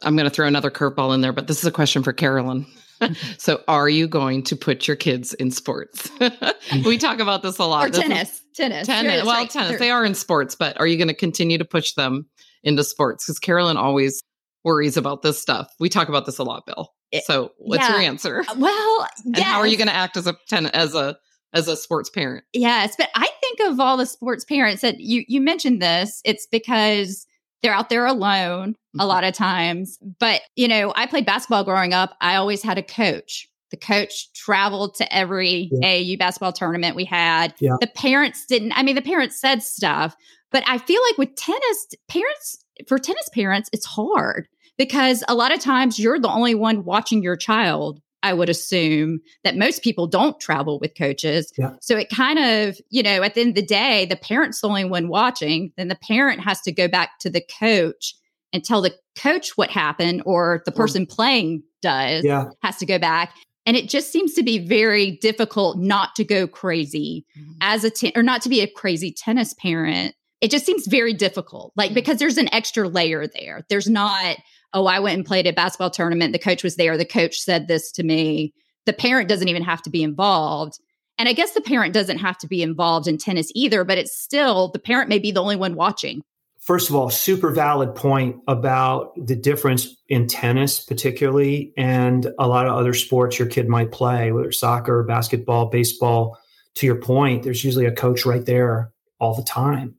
i'm 0.02 0.16
going 0.16 0.28
to 0.28 0.34
throw 0.34 0.46
another 0.46 0.70
curveball 0.70 1.14
in 1.14 1.20
there 1.20 1.32
but 1.32 1.46
this 1.46 1.58
is 1.58 1.64
a 1.64 1.72
question 1.72 2.02
for 2.02 2.12
carolyn 2.12 2.66
so 3.38 3.62
are 3.68 3.88
you 3.88 4.06
going 4.06 4.42
to 4.44 4.56
put 4.56 4.86
your 4.86 4.96
kids 4.96 5.34
in 5.34 5.50
sports? 5.50 6.10
we 6.86 6.98
talk 6.98 7.20
about 7.20 7.42
this 7.42 7.58
a 7.58 7.64
lot. 7.64 7.88
Or 7.88 7.90
tennis. 7.90 8.42
tennis. 8.54 8.86
Tennis. 8.86 9.14
Sure, 9.14 9.26
well, 9.26 9.34
right. 9.34 9.50
tennis. 9.50 9.70
Sure. 9.70 9.78
They 9.78 9.90
are 9.90 10.04
in 10.04 10.14
sports, 10.14 10.54
but 10.54 10.78
are 10.78 10.86
you 10.86 10.96
going 10.96 11.08
to 11.08 11.14
continue 11.14 11.58
to 11.58 11.64
push 11.64 11.92
them 11.94 12.26
into 12.62 12.84
sports? 12.84 13.24
Because 13.24 13.38
Carolyn 13.38 13.76
always 13.76 14.22
worries 14.64 14.96
about 14.96 15.22
this 15.22 15.40
stuff. 15.40 15.72
We 15.78 15.88
talk 15.88 16.08
about 16.08 16.26
this 16.26 16.38
a 16.38 16.44
lot, 16.44 16.66
Bill. 16.66 16.92
So 17.26 17.52
what's 17.58 17.84
yeah. 17.84 17.92
your 17.92 18.00
answer? 18.00 18.44
Uh, 18.48 18.54
well, 18.58 19.08
and 19.24 19.38
how 19.38 19.60
are 19.60 19.66
you 19.66 19.76
going 19.76 19.88
to 19.88 19.94
act 19.94 20.16
as 20.16 20.26
a 20.26 20.36
ten- 20.48 20.66
as 20.66 20.94
a 20.94 21.16
as 21.52 21.68
a 21.68 21.76
sports 21.76 22.10
parent? 22.10 22.44
Yes, 22.52 22.94
but 22.98 23.08
I 23.14 23.28
think 23.40 23.60
of 23.70 23.78
all 23.78 23.96
the 23.96 24.06
sports 24.06 24.44
parents 24.44 24.82
that 24.82 24.98
you 24.98 25.24
you 25.28 25.40
mentioned 25.40 25.80
this, 25.80 26.20
it's 26.24 26.46
because 26.50 27.26
they're 27.64 27.72
out 27.74 27.88
there 27.88 28.04
alone 28.04 28.72
mm-hmm. 28.72 29.00
a 29.00 29.06
lot 29.06 29.24
of 29.24 29.32
times. 29.32 29.98
But, 30.20 30.42
you 30.54 30.68
know, 30.68 30.92
I 30.94 31.06
played 31.06 31.24
basketball 31.24 31.64
growing 31.64 31.94
up. 31.94 32.14
I 32.20 32.36
always 32.36 32.62
had 32.62 32.76
a 32.76 32.82
coach. 32.82 33.48
The 33.70 33.78
coach 33.78 34.30
traveled 34.34 34.94
to 34.96 35.12
every 35.12 35.70
yeah. 35.72 35.88
AAU 35.88 36.18
basketball 36.18 36.52
tournament 36.52 36.94
we 36.94 37.06
had. 37.06 37.54
Yeah. 37.58 37.76
The 37.80 37.86
parents 37.88 38.44
didn't, 38.44 38.72
I 38.76 38.82
mean, 38.82 38.94
the 38.94 39.02
parents 39.02 39.40
said 39.40 39.62
stuff, 39.62 40.14
but 40.52 40.62
I 40.66 40.76
feel 40.76 41.00
like 41.08 41.16
with 41.16 41.34
tennis, 41.36 41.86
parents, 42.06 42.64
for 42.86 42.98
tennis 42.98 43.30
parents, 43.32 43.70
it's 43.72 43.86
hard 43.86 44.46
because 44.78 45.22
a 45.28 45.34
lot 45.34 45.52
of 45.52 45.60
times 45.60 45.98
you're 45.98 46.18
the 46.18 46.28
only 46.28 46.54
one 46.54 46.84
watching 46.84 47.22
your 47.22 47.36
child 47.36 48.00
I 48.24 48.32
would 48.32 48.48
assume 48.48 49.20
that 49.44 49.54
most 49.54 49.82
people 49.82 50.06
don't 50.06 50.40
travel 50.40 50.80
with 50.80 50.96
coaches. 50.96 51.52
Yeah. 51.58 51.74
So 51.82 51.94
it 51.98 52.08
kind 52.08 52.38
of, 52.38 52.80
you 52.88 53.02
know, 53.02 53.22
at 53.22 53.34
the 53.34 53.42
end 53.42 53.50
of 53.50 53.54
the 53.56 53.66
day, 53.66 54.06
the 54.06 54.16
parent's 54.16 54.62
the 54.62 54.68
only 54.68 54.86
one 54.86 55.08
watching. 55.08 55.72
Then 55.76 55.88
the 55.88 55.94
parent 55.94 56.40
has 56.40 56.62
to 56.62 56.72
go 56.72 56.88
back 56.88 57.18
to 57.20 57.28
the 57.28 57.42
coach 57.60 58.14
and 58.50 58.64
tell 58.64 58.80
the 58.80 58.94
coach 59.14 59.58
what 59.58 59.70
happened, 59.70 60.22
or 60.24 60.62
the 60.64 60.72
person 60.72 61.04
playing 61.04 61.64
does 61.82 62.24
yeah. 62.24 62.46
has 62.62 62.78
to 62.78 62.86
go 62.86 62.98
back. 62.98 63.34
And 63.66 63.76
it 63.76 63.90
just 63.90 64.10
seems 64.10 64.32
to 64.34 64.42
be 64.42 64.58
very 64.58 65.12
difficult 65.18 65.76
not 65.76 66.14
to 66.16 66.24
go 66.24 66.46
crazy 66.46 67.26
mm-hmm. 67.38 67.52
as 67.60 67.84
a 67.84 67.90
ten- 67.90 68.12
or 68.16 68.22
not 68.22 68.40
to 68.42 68.48
be 68.48 68.62
a 68.62 68.66
crazy 68.66 69.12
tennis 69.12 69.52
parent. 69.54 70.14
It 70.40 70.50
just 70.50 70.64
seems 70.64 70.86
very 70.86 71.12
difficult, 71.12 71.72
like 71.76 71.88
mm-hmm. 71.88 71.94
because 71.94 72.18
there's 72.18 72.38
an 72.38 72.52
extra 72.54 72.88
layer 72.88 73.26
there. 73.26 73.66
There's 73.68 73.88
not 73.88 74.36
oh, 74.74 74.86
I 74.86 74.98
went 74.98 75.16
and 75.16 75.24
played 75.24 75.46
a 75.46 75.52
basketball 75.52 75.90
tournament. 75.90 76.32
The 76.32 76.38
coach 76.38 76.62
was 76.62 76.76
there. 76.76 76.98
The 76.98 77.04
coach 77.04 77.40
said 77.40 77.68
this 77.68 77.90
to 77.92 78.02
me. 78.02 78.52
The 78.84 78.92
parent 78.92 79.28
doesn't 79.28 79.48
even 79.48 79.62
have 79.62 79.80
to 79.82 79.90
be 79.90 80.02
involved. 80.02 80.78
And 81.16 81.28
I 81.28 81.32
guess 81.32 81.52
the 81.52 81.60
parent 81.60 81.94
doesn't 81.94 82.18
have 82.18 82.36
to 82.38 82.48
be 82.48 82.62
involved 82.62 83.06
in 83.06 83.18
tennis 83.18 83.50
either, 83.54 83.84
but 83.84 83.98
it's 83.98 84.18
still 84.18 84.68
the 84.68 84.78
parent 84.78 85.08
may 85.08 85.18
be 85.18 85.30
the 85.30 85.40
only 85.40 85.56
one 85.56 85.76
watching. 85.76 86.22
First 86.58 86.88
of 86.88 86.96
all, 86.96 87.10
super 87.10 87.50
valid 87.50 87.94
point 87.94 88.36
about 88.48 89.12
the 89.26 89.36
difference 89.36 89.94
in 90.08 90.26
tennis, 90.26 90.80
particularly, 90.80 91.72
and 91.76 92.32
a 92.38 92.48
lot 92.48 92.66
of 92.66 92.72
other 92.72 92.94
sports 92.94 93.38
your 93.38 93.48
kid 93.48 93.68
might 93.68 93.92
play, 93.92 94.32
whether 94.32 94.50
soccer, 94.50 95.02
basketball, 95.04 95.66
baseball. 95.66 96.38
To 96.76 96.86
your 96.86 96.96
point, 96.96 97.42
there's 97.42 97.64
usually 97.64 97.84
a 97.84 97.92
coach 97.92 98.24
right 98.24 98.44
there 98.44 98.92
all 99.20 99.34
the 99.34 99.42
time. 99.42 99.94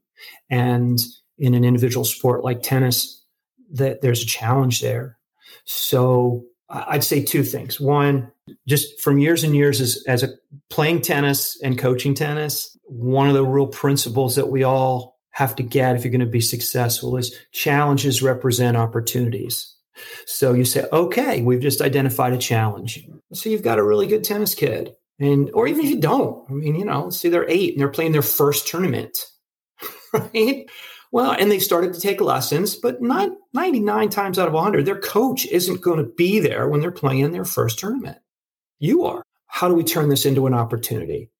And 0.50 0.98
in 1.38 1.54
an 1.54 1.64
individual 1.64 2.04
sport 2.04 2.44
like 2.44 2.62
tennis, 2.62 3.22
that 3.72 4.00
there's 4.00 4.22
a 4.22 4.26
challenge 4.26 4.80
there. 4.80 5.18
So 5.64 6.44
I'd 6.68 7.04
say 7.04 7.22
two 7.22 7.42
things. 7.42 7.80
One, 7.80 8.30
just 8.66 9.00
from 9.00 9.18
years 9.18 9.44
and 9.44 9.54
years 9.54 9.80
as, 9.80 10.02
as 10.06 10.22
a 10.22 10.30
playing 10.70 11.02
tennis 11.02 11.60
and 11.62 11.78
coaching 11.78 12.14
tennis, 12.14 12.76
one 12.84 13.28
of 13.28 13.34
the 13.34 13.44
real 13.44 13.66
principles 13.66 14.36
that 14.36 14.48
we 14.48 14.62
all 14.62 15.16
have 15.30 15.54
to 15.56 15.62
get 15.62 15.96
if 15.96 16.04
you're 16.04 16.10
going 16.10 16.20
to 16.20 16.26
be 16.26 16.40
successful 16.40 17.16
is 17.16 17.36
challenges 17.52 18.22
represent 18.22 18.76
opportunities. 18.76 19.74
So 20.26 20.52
you 20.52 20.64
say, 20.64 20.86
okay, 20.92 21.42
we've 21.42 21.60
just 21.60 21.80
identified 21.80 22.32
a 22.32 22.38
challenge. 22.38 23.06
So 23.32 23.50
you've 23.50 23.62
got 23.62 23.78
a 23.78 23.84
really 23.84 24.06
good 24.06 24.24
tennis 24.24 24.54
kid. 24.54 24.94
And, 25.18 25.50
or 25.54 25.66
even 25.66 25.84
if 25.84 25.90
you 25.90 26.00
don't, 26.00 26.48
I 26.50 26.52
mean, 26.52 26.74
you 26.74 26.84
know, 26.84 27.10
say 27.10 27.28
they're 27.28 27.48
eight 27.48 27.72
and 27.72 27.80
they're 27.80 27.88
playing 27.88 28.12
their 28.12 28.22
first 28.22 28.68
tournament, 28.68 29.18
right? 30.12 30.66
Well, 31.16 31.32
and 31.32 31.50
they 31.50 31.60
started 31.60 31.94
to 31.94 32.00
take 32.00 32.20
lessons, 32.20 32.76
but 32.76 33.00
not 33.00 33.30
99 33.54 34.10
times 34.10 34.38
out 34.38 34.48
of 34.48 34.52
100, 34.52 34.84
their 34.84 35.00
coach 35.00 35.46
isn't 35.46 35.80
going 35.80 35.96
to 35.96 36.04
be 36.04 36.40
there 36.40 36.68
when 36.68 36.82
they're 36.82 36.90
playing 36.90 37.32
their 37.32 37.46
first 37.46 37.78
tournament. 37.78 38.18
You 38.80 39.06
are. 39.06 39.22
How 39.46 39.66
do 39.66 39.72
we 39.72 39.82
turn 39.82 40.10
this 40.10 40.26
into 40.26 40.46
an 40.46 40.52
opportunity? 40.52 41.30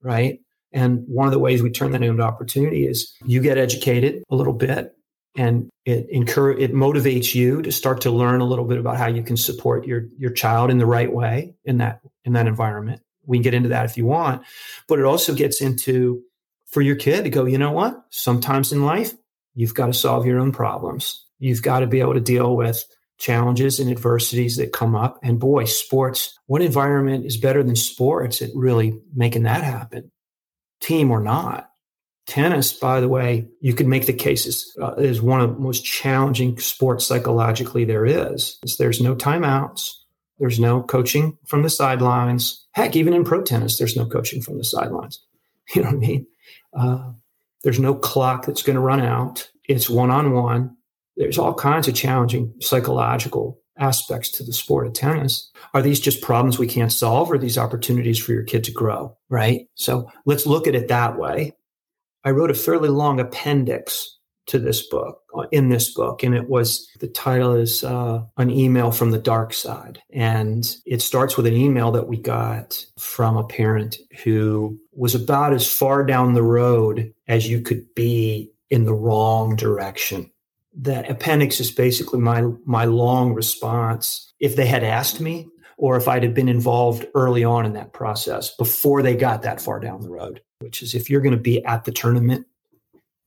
Right. 0.00 0.40
And 0.72 1.04
one 1.08 1.26
of 1.26 1.34
the 1.34 1.38
ways 1.38 1.62
we 1.62 1.70
turn 1.70 1.90
that 1.90 2.02
into 2.02 2.22
opportunity 2.22 2.86
is 2.86 3.12
you 3.26 3.42
get 3.42 3.58
educated 3.58 4.22
a 4.30 4.34
little 4.34 4.54
bit 4.54 4.96
and 5.36 5.68
it 5.84 6.06
encourage 6.08 6.58
it 6.58 6.72
motivates 6.72 7.34
you 7.34 7.60
to 7.60 7.70
start 7.70 8.00
to 8.00 8.10
learn 8.10 8.40
a 8.40 8.46
little 8.46 8.64
bit 8.64 8.78
about 8.78 8.96
how 8.96 9.08
you 9.08 9.22
can 9.22 9.36
support 9.36 9.86
your 9.86 10.06
your 10.16 10.30
child 10.30 10.70
in 10.70 10.78
the 10.78 10.86
right 10.86 11.12
way 11.12 11.54
in 11.66 11.76
that 11.76 12.00
in 12.24 12.32
that 12.32 12.46
environment. 12.46 13.02
We 13.26 13.36
can 13.36 13.42
get 13.42 13.52
into 13.52 13.68
that 13.68 13.84
if 13.84 13.98
you 13.98 14.06
want, 14.06 14.42
but 14.88 14.98
it 14.98 15.04
also 15.04 15.34
gets 15.34 15.60
into 15.60 16.22
for 16.70 16.80
your 16.80 16.96
kid 16.96 17.24
to 17.24 17.30
go, 17.30 17.44
you 17.44 17.58
know 17.58 17.72
what? 17.72 18.02
Sometimes 18.10 18.72
in 18.72 18.84
life, 18.84 19.12
You've 19.58 19.74
got 19.74 19.86
to 19.86 19.92
solve 19.92 20.24
your 20.24 20.38
own 20.38 20.52
problems. 20.52 21.26
You've 21.40 21.64
got 21.64 21.80
to 21.80 21.88
be 21.88 21.98
able 21.98 22.14
to 22.14 22.20
deal 22.20 22.54
with 22.54 22.84
challenges 23.18 23.80
and 23.80 23.90
adversities 23.90 24.56
that 24.56 24.72
come 24.72 24.94
up. 24.94 25.18
And 25.20 25.40
boy, 25.40 25.64
sports, 25.64 26.38
what 26.46 26.62
environment 26.62 27.26
is 27.26 27.36
better 27.36 27.64
than 27.64 27.74
sports 27.74 28.40
at 28.40 28.50
really 28.54 28.96
making 29.16 29.42
that 29.42 29.64
happen, 29.64 30.12
team 30.80 31.10
or 31.10 31.20
not? 31.20 31.68
Tennis, 32.28 32.72
by 32.72 33.00
the 33.00 33.08
way, 33.08 33.48
you 33.60 33.74
could 33.74 33.88
make 33.88 34.06
the 34.06 34.12
cases 34.12 34.76
uh, 34.80 34.94
is 34.94 35.20
one 35.20 35.40
of 35.40 35.54
the 35.54 35.60
most 35.60 35.84
challenging 35.84 36.56
sports 36.60 37.04
psychologically 37.04 37.84
there 37.84 38.06
is. 38.06 38.60
There's 38.78 39.00
no 39.00 39.16
timeouts. 39.16 39.90
There's 40.38 40.60
no 40.60 40.84
coaching 40.84 41.36
from 41.48 41.64
the 41.64 41.70
sidelines. 41.70 42.64
Heck, 42.70 42.94
even 42.94 43.12
in 43.12 43.24
pro 43.24 43.42
tennis, 43.42 43.76
there's 43.76 43.96
no 43.96 44.06
coaching 44.06 44.40
from 44.40 44.58
the 44.58 44.64
sidelines. 44.64 45.20
You 45.74 45.82
know 45.82 45.88
what 45.88 45.96
I 45.96 45.98
mean? 45.98 46.26
Uh, 46.74 47.12
there's 47.62 47.80
no 47.80 47.94
clock 47.94 48.46
that's 48.46 48.62
going 48.62 48.76
to 48.76 48.80
run 48.80 49.00
out. 49.00 49.48
It's 49.68 49.90
one 49.90 50.10
on 50.10 50.32
one. 50.32 50.76
There's 51.16 51.38
all 51.38 51.54
kinds 51.54 51.88
of 51.88 51.94
challenging 51.94 52.54
psychological 52.60 53.58
aspects 53.78 54.30
to 54.32 54.42
the 54.42 54.52
sport 54.52 54.86
of 54.86 54.92
tennis. 54.92 55.50
Are 55.74 55.82
these 55.82 56.00
just 56.00 56.22
problems 56.22 56.58
we 56.58 56.66
can't 56.66 56.92
solve 56.92 57.30
or 57.30 57.38
these 57.38 57.58
opportunities 57.58 58.18
for 58.18 58.32
your 58.32 58.42
kid 58.44 58.64
to 58.64 58.72
grow? 58.72 59.16
Right. 59.28 59.66
So 59.74 60.10
let's 60.26 60.46
look 60.46 60.66
at 60.66 60.74
it 60.74 60.88
that 60.88 61.18
way. 61.18 61.52
I 62.24 62.30
wrote 62.30 62.50
a 62.50 62.54
fairly 62.54 62.88
long 62.88 63.20
appendix 63.20 64.17
to 64.48 64.58
this 64.58 64.86
book 64.86 65.22
uh, 65.36 65.46
in 65.52 65.68
this 65.68 65.92
book 65.92 66.22
and 66.22 66.34
it 66.34 66.48
was 66.48 66.88
the 67.00 67.06
title 67.06 67.54
is 67.54 67.84
uh, 67.84 68.22
an 68.36 68.50
email 68.50 68.90
from 68.90 69.10
the 69.10 69.18
dark 69.18 69.52
side. 69.52 70.02
And 70.10 70.76
it 70.84 71.00
starts 71.00 71.36
with 71.36 71.46
an 71.46 71.54
email 71.54 71.92
that 71.92 72.08
we 72.08 72.16
got 72.16 72.84
from 72.98 73.36
a 73.36 73.46
parent 73.46 73.98
who 74.24 74.78
was 74.92 75.14
about 75.14 75.52
as 75.52 75.70
far 75.70 76.04
down 76.04 76.32
the 76.32 76.42
road 76.42 77.12
as 77.28 77.48
you 77.48 77.60
could 77.60 77.94
be 77.94 78.50
in 78.70 78.84
the 78.84 78.94
wrong 78.94 79.54
direction. 79.54 80.30
That 80.74 81.10
appendix 81.10 81.60
is 81.60 81.70
basically 81.70 82.20
my 82.20 82.42
my 82.64 82.84
long 82.84 83.34
response. 83.34 84.32
If 84.40 84.56
they 84.56 84.66
had 84.66 84.84
asked 84.84 85.20
me 85.20 85.48
or 85.76 85.96
if 85.96 86.08
I'd 86.08 86.22
have 86.24 86.34
been 86.34 86.48
involved 86.48 87.06
early 87.14 87.44
on 87.44 87.64
in 87.64 87.72
that 87.74 87.92
process 87.92 88.54
before 88.56 89.02
they 89.02 89.14
got 89.14 89.42
that 89.42 89.60
far 89.60 89.80
down 89.80 90.00
the 90.00 90.10
road 90.10 90.40
which 90.60 90.82
is 90.82 90.94
if 90.94 91.08
you're 91.08 91.20
going 91.20 91.36
to 91.36 91.40
be 91.40 91.64
at 91.64 91.84
the 91.84 91.92
tournament 91.92 92.46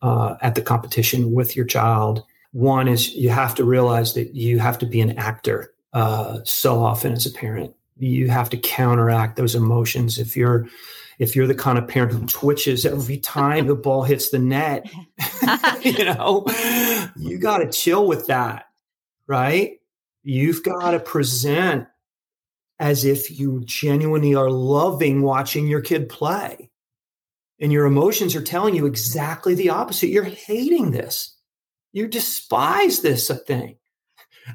uh, 0.01 0.36
at 0.41 0.55
the 0.55 0.62
competition 0.62 1.34
with 1.34 1.55
your 1.55 1.65
child. 1.65 2.24
One 2.51 2.88
is 2.88 3.13
you 3.15 3.29
have 3.29 3.55
to 3.55 3.63
realize 3.63 4.13
that 4.15 4.36
you 4.36 4.60
have 4.60 4.77
to 4.79 4.86
be 4.86 5.01
an 5.01 5.17
actor 5.17 5.74
uh, 5.93 6.39
so 6.43 6.84
often 6.84 7.13
as 7.13 7.25
a 7.25 7.31
parent. 7.31 7.74
You 7.98 8.29
have 8.29 8.50
to 8.50 8.58
counteract 8.58 9.36
those 9.36 9.55
emotions. 9.55 10.17
If 10.17 10.36
you're 10.36 10.67
if 11.20 11.36
you're 11.36 11.48
the 11.48 11.53
kind 11.53 11.77
of 11.77 11.88
parent 11.88 12.13
who 12.13 12.25
twitches 12.25 12.84
every 12.84 13.17
time 13.17 13.67
the 13.67 13.75
ball 13.75 14.01
hits 14.01 14.29
the 14.31 14.39
net, 14.39 14.91
you 15.81 16.03
know, 16.05 16.48
you 17.15 17.38
got 17.38 17.60
to 17.60 17.70
chill 17.70 18.08
with 18.08 18.25
that, 18.25 18.65
right? 19.27 19.79
You've 20.24 20.63
got 20.63 20.91
to 20.91 21.00
present 21.00 21.88
as 22.79 23.05
if 23.05 23.39
you 23.39 23.62
genuinely 23.65 24.34
are 24.34 24.50
loving 24.50 25.22
watching 25.22 25.67
your 25.67 25.81
kid 25.81 26.10
play 26.10 26.70
and 27.62 27.72
your 27.72 27.86
emotions 27.86 28.36
are 28.36 28.41
telling 28.41 28.75
you 28.75 28.88
exactly 28.88 29.53
the 29.53 29.70
opposite. 29.70 30.08
You're 30.08 30.24
hating 30.24 30.91
this. 30.91 31.38
You 31.94 32.08
despise 32.08 33.01
this 33.01 33.30
thing. 33.46 33.77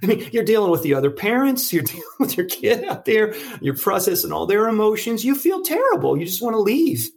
I 0.02 0.06
mean, 0.06 0.28
you're 0.32 0.44
dealing 0.44 0.72
with 0.72 0.82
the 0.82 0.94
other 0.94 1.12
parents, 1.12 1.72
you're 1.72 1.82
dealing 1.84 2.02
with 2.18 2.36
your 2.36 2.46
kid 2.46 2.84
out 2.84 3.04
there, 3.04 3.34
you're 3.60 3.76
processing 3.76 4.32
all 4.32 4.46
their 4.46 4.68
emotions. 4.68 5.24
You 5.24 5.36
feel 5.36 5.62
terrible. 5.62 6.18
You 6.18 6.26
just 6.26 6.42
want 6.42 6.54
to 6.54 6.60
leave, 6.60 7.08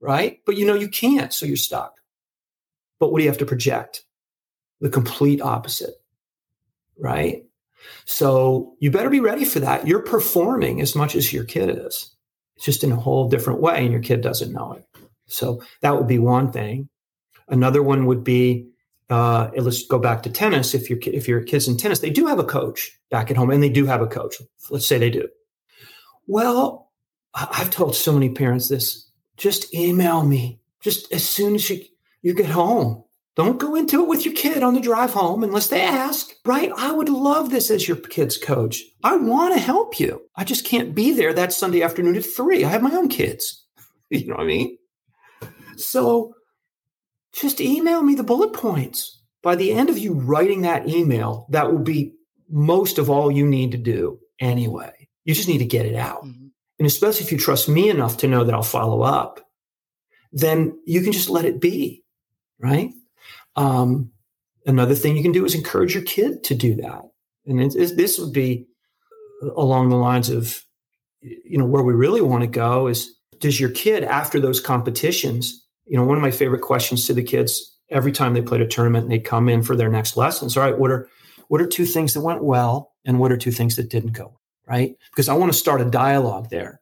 right? 0.00 0.38
But 0.46 0.56
you 0.56 0.64
know 0.64 0.74
you 0.74 0.88
can't, 0.88 1.32
so 1.32 1.44
you're 1.44 1.56
stuck. 1.56 1.96
But 3.00 3.10
what 3.10 3.18
do 3.18 3.24
you 3.24 3.30
have 3.30 3.38
to 3.38 3.46
project? 3.46 4.04
The 4.80 4.90
complete 4.90 5.40
opposite, 5.40 5.94
right? 6.96 7.44
So 8.04 8.76
you 8.78 8.92
better 8.92 9.10
be 9.10 9.20
ready 9.20 9.44
for 9.44 9.60
that. 9.60 9.86
You're 9.86 10.02
performing 10.02 10.80
as 10.80 10.94
much 10.94 11.16
as 11.16 11.32
your 11.32 11.44
kid 11.44 11.70
is. 11.70 12.14
It's 12.56 12.64
just 12.64 12.84
in 12.84 12.92
a 12.92 12.96
whole 12.96 13.28
different 13.28 13.60
way, 13.60 13.82
and 13.82 13.92
your 13.92 14.00
kid 14.00 14.20
doesn't 14.20 14.52
know 14.52 14.72
it. 14.74 14.93
So 15.34 15.62
that 15.80 15.96
would 15.96 16.08
be 16.08 16.18
one 16.18 16.52
thing. 16.52 16.88
Another 17.48 17.82
one 17.82 18.06
would 18.06 18.24
be 18.24 18.68
uh, 19.10 19.50
let's 19.56 19.86
go 19.86 19.98
back 19.98 20.22
to 20.22 20.30
tennis. 20.30 20.74
If 20.74 20.88
your 20.88 20.98
if 21.02 21.28
your 21.28 21.42
kids 21.42 21.68
in 21.68 21.76
tennis, 21.76 21.98
they 21.98 22.10
do 22.10 22.26
have 22.26 22.38
a 22.38 22.44
coach 22.44 22.90
back 23.10 23.30
at 23.30 23.36
home, 23.36 23.50
and 23.50 23.62
they 23.62 23.68
do 23.68 23.86
have 23.86 24.00
a 24.00 24.06
coach. 24.06 24.36
Let's 24.70 24.86
say 24.86 24.98
they 24.98 25.10
do. 25.10 25.28
Well, 26.26 26.90
I've 27.34 27.70
told 27.70 27.96
so 27.96 28.12
many 28.12 28.30
parents 28.30 28.68
this. 28.68 29.10
Just 29.36 29.74
email 29.74 30.24
me. 30.24 30.60
Just 30.80 31.12
as 31.12 31.28
soon 31.28 31.56
as 31.56 31.68
you 31.68 31.82
you 32.22 32.34
get 32.34 32.46
home. 32.46 33.04
Don't 33.36 33.58
go 33.58 33.74
into 33.74 34.00
it 34.00 34.08
with 34.08 34.24
your 34.24 34.34
kid 34.34 34.62
on 34.62 34.74
the 34.74 34.80
drive 34.80 35.12
home 35.12 35.42
unless 35.42 35.66
they 35.66 35.80
ask, 35.80 36.30
right? 36.44 36.70
I 36.76 36.92
would 36.92 37.08
love 37.08 37.50
this 37.50 37.68
as 37.68 37.88
your 37.88 37.96
kid's 37.96 38.38
coach. 38.38 38.80
I 39.02 39.16
want 39.16 39.52
to 39.54 39.58
help 39.58 39.98
you. 39.98 40.22
I 40.36 40.44
just 40.44 40.64
can't 40.64 40.94
be 40.94 41.12
there 41.12 41.32
that 41.34 41.52
Sunday 41.52 41.82
afternoon 41.82 42.14
at 42.14 42.24
three. 42.24 42.64
I 42.64 42.68
have 42.68 42.82
my 42.82 42.94
own 42.94 43.08
kids. 43.08 43.60
You 44.10 44.26
know 44.28 44.34
what 44.34 44.44
I 44.44 44.46
mean? 44.46 44.78
So 45.80 46.34
just 47.32 47.60
email 47.60 48.02
me 48.02 48.14
the 48.14 48.22
bullet 48.22 48.52
points. 48.52 49.20
By 49.42 49.56
the 49.56 49.72
end 49.72 49.90
of 49.90 49.98
you 49.98 50.14
writing 50.14 50.62
that 50.62 50.88
email, 50.88 51.46
that 51.50 51.70
will 51.70 51.80
be 51.80 52.14
most 52.48 52.98
of 52.98 53.10
all 53.10 53.30
you 53.30 53.46
need 53.46 53.72
to 53.72 53.78
do 53.78 54.18
anyway. 54.38 55.08
You 55.24 55.34
just 55.34 55.48
need 55.48 55.58
to 55.58 55.64
get 55.64 55.86
it 55.86 55.96
out. 55.96 56.24
Mm-hmm. 56.24 56.46
And 56.78 56.86
especially 56.86 57.24
if 57.24 57.32
you 57.32 57.38
trust 57.38 57.68
me 57.68 57.88
enough 57.88 58.18
to 58.18 58.28
know 58.28 58.44
that 58.44 58.54
I'll 58.54 58.62
follow 58.62 59.02
up, 59.02 59.40
then 60.32 60.78
you 60.86 61.02
can 61.02 61.12
just 61.12 61.30
let 61.30 61.44
it 61.44 61.60
be. 61.60 62.02
Right. 62.58 62.92
Um, 63.56 64.10
another 64.66 64.94
thing 64.94 65.16
you 65.16 65.22
can 65.22 65.32
do 65.32 65.44
is 65.44 65.54
encourage 65.54 65.94
your 65.94 66.04
kid 66.04 66.44
to 66.44 66.54
do 66.54 66.74
that. 66.76 67.02
And 67.46 67.60
it, 67.60 67.74
it, 67.74 67.96
this 67.96 68.18
would 68.18 68.32
be 68.32 68.66
along 69.56 69.88
the 69.88 69.96
lines 69.96 70.30
of, 70.30 70.62
you 71.20 71.58
know, 71.58 71.66
where 71.66 71.82
we 71.82 71.92
really 71.92 72.20
want 72.20 72.42
to 72.42 72.48
go 72.48 72.86
is 72.86 73.14
does 73.38 73.60
your 73.60 73.70
kid 73.70 74.04
after 74.04 74.40
those 74.40 74.60
competitions 74.60 75.63
you 75.86 75.96
know, 75.96 76.04
one 76.04 76.16
of 76.16 76.22
my 76.22 76.30
favorite 76.30 76.62
questions 76.62 77.06
to 77.06 77.14
the 77.14 77.22
kids 77.22 77.78
every 77.90 78.12
time 78.12 78.34
they 78.34 78.42
played 78.42 78.60
a 78.60 78.66
tournament 78.66 79.04
and 79.04 79.12
they 79.12 79.18
come 79.18 79.48
in 79.48 79.62
for 79.62 79.76
their 79.76 79.90
next 79.90 80.16
lessons. 80.16 80.56
All 80.56 80.62
right, 80.62 80.78
what 80.78 80.90
are 80.90 81.08
what 81.48 81.60
are 81.60 81.66
two 81.66 81.84
things 81.84 82.14
that 82.14 82.22
went 82.22 82.42
well 82.42 82.92
and 83.04 83.18
what 83.18 83.30
are 83.30 83.36
two 83.36 83.52
things 83.52 83.76
that 83.76 83.90
didn't 83.90 84.12
go 84.12 84.38
right? 84.66 84.96
Because 85.10 85.28
I 85.28 85.34
want 85.34 85.52
to 85.52 85.58
start 85.58 85.80
a 85.80 85.86
dialogue 85.86 86.50
there. 86.50 86.80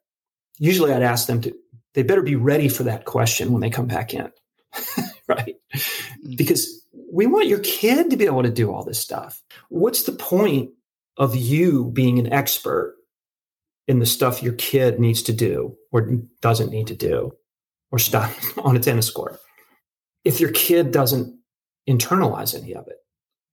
Usually 0.59 0.93
I'd 0.93 1.03
ask 1.03 1.27
them 1.27 1.41
to 1.43 1.55
they 1.95 2.03
better 2.03 2.23
be 2.23 2.37
ready 2.37 2.69
for 2.69 2.85
that 2.85 3.05
question 3.05 3.53
when 3.53 3.61
they 3.61 3.71
come 3.71 3.87
back 3.87 4.15
in. 4.15 4.31
right? 5.29 5.57
Mm-hmm. 5.75 6.37
Because 6.37 6.87
we 7.13 7.27
want 7.27 7.49
your 7.49 7.59
kid 7.59 8.11
to 8.11 8.17
be 8.17 8.25
able 8.25 8.43
to 8.43 8.51
do 8.51 8.73
all 8.73 8.83
this 8.83 8.99
stuff. 8.99 9.43
What's 9.69 10.05
the 10.05 10.13
point 10.13 10.71
of 11.19 11.37
you 11.37 11.91
being 11.93 12.19
an 12.19 12.33
expert 12.33 12.97
in 13.87 13.99
the 13.99 14.07
stuff 14.07 14.43
your 14.43 14.55
kid 14.55 14.99
needs 14.99 15.23
to 15.25 15.35
do 15.35 15.77
or 15.91 16.13
doesn't 16.41 16.71
need 16.71 16.87
to 16.87 16.97
do? 16.97 17.33
Or 17.93 17.99
stop 17.99 18.33
on 18.65 18.75
a 18.75 18.81
tennis 18.81 19.11
court 19.11 19.39
if 20.25 20.41
your 20.41 20.51
kid 20.51 20.91
doesn't 20.91 21.39
internalize 21.89 22.61
any 22.61 22.75
of 22.75 22.87
it. 22.89 22.97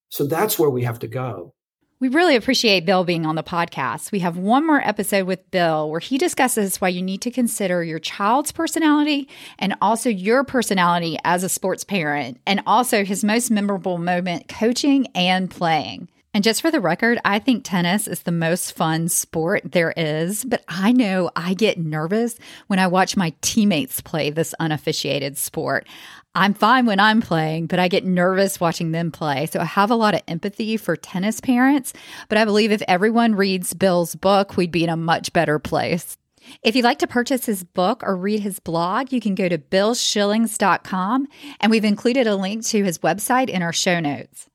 So 0.10 0.26
that's 0.26 0.58
where 0.58 0.70
we 0.70 0.84
have 0.84 1.00
to 1.00 1.08
go. 1.08 1.54
We 2.02 2.08
really 2.08 2.38
appreciate 2.38 2.86
Bill 2.86 3.04
being 3.04 3.26
on 3.26 3.36
the 3.36 3.44
podcast. 3.44 4.14
We 4.14 4.20
have 4.20 4.38
one 4.38 4.66
more 4.66 4.80
episode 4.80 5.28
with 5.28 5.52
Bill 5.52 5.90
where 5.90 6.00
he 6.00 6.18
discusses 6.18 6.80
why 6.80 6.88
you 6.88 7.02
need 7.02 7.22
to 7.24 7.32
consider 7.32 7.84
your 7.84 8.00
child's 8.00 8.54
personality 8.54 9.28
and 9.58 9.76
also 9.82 10.10
your 10.10 10.46
personality 10.46 11.18
as 11.26 11.44
a 11.44 11.50
sports 11.50 11.84
parent, 11.84 12.40
and 12.48 12.64
also 12.66 13.04
his 13.04 13.26
most 13.26 13.52
memorable 13.52 13.98
moment 13.98 14.48
coaching 14.48 15.08
and 15.08 15.52
playing. 15.52 16.08
And 16.32 16.44
just 16.44 16.62
for 16.62 16.70
the 16.70 16.80
record, 16.80 17.18
I 17.26 17.40
think 17.40 17.64
tennis 17.64 18.08
is 18.08 18.22
the 18.22 18.32
most 18.32 18.74
fun 18.74 19.10
sport 19.10 19.64
there 19.72 19.92
is, 19.98 20.46
but 20.46 20.64
I 20.68 20.92
know 20.92 21.32
I 21.36 21.56
get 21.56 21.80
nervous 21.80 22.36
when 22.68 22.78
I 22.78 22.86
watch 22.86 23.18
my 23.18 23.34
teammates 23.42 24.00
play 24.00 24.30
this 24.30 24.54
unofficiated 24.60 25.40
sport. 25.40 25.88
I'm 26.36 26.54
fine 26.54 26.86
when 26.86 27.00
I'm 27.00 27.22
playing, 27.22 27.66
but 27.66 27.80
I 27.80 27.88
get 27.88 28.06
nervous 28.06 28.60
watching 28.60 28.92
them 28.92 29.12
play. 29.12 29.48
So 29.48 29.60
I 29.60 29.66
have 29.66 29.90
a 29.90 29.96
lot 29.96 30.14
of 30.14 30.22
empathy 30.28 30.78
for 30.78 30.96
tennis 30.96 31.42
parents, 31.42 31.94
but 32.28 32.38
I 32.38 32.46
believe 32.46 32.72
if 32.72 32.84
everyone 32.88 33.34
reads 33.34 33.74
Bill's 33.74 34.14
book, 34.14 34.56
we'd 34.56 34.72
be 34.72 34.84
in 34.84 34.90
a 34.92 34.96
much 34.96 35.34
better 35.34 35.58
place. 35.58 36.16
If 36.62 36.76
you'd 36.76 36.86
like 36.86 37.00
to 37.00 37.08
purchase 37.08 37.48
his 37.48 37.64
book 37.64 38.04
or 38.04 38.16
read 38.16 38.42
his 38.42 38.60
blog, 38.60 39.12
you 39.12 39.20
can 39.20 39.34
go 39.34 39.50
to 39.50 39.58
billshillings.com, 39.58 41.28
and 41.60 41.72
we've 41.72 41.84
included 41.84 42.28
a 42.28 42.36
link 42.36 42.66
to 42.68 42.84
his 42.84 43.00
website 43.00 43.50
in 43.50 43.64
our 43.64 43.74
show 43.74 44.00
notes. 44.00 44.48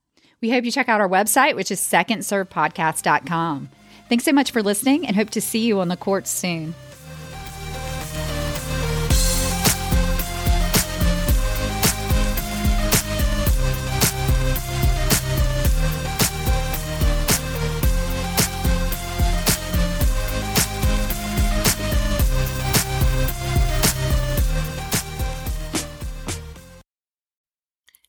We 0.45 0.51
hope 0.51 0.63
you 0.63 0.71
check 0.71 0.89
out 0.89 1.01
our 1.01 1.09
website, 1.09 1.55
which 1.55 1.71
is 1.71 1.79
secondservepodcast.com. 1.81 3.69
Thanks 4.09 4.23
so 4.23 4.31
much 4.31 4.51
for 4.51 4.61
listening 4.61 5.07
and 5.07 5.15
hope 5.15 5.31
to 5.31 5.41
see 5.41 5.65
you 5.65 5.79
on 5.79 5.87
the 5.87 5.97
courts 5.97 6.29
soon. 6.29 6.75